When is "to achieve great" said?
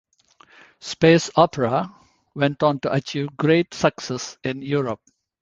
2.79-3.71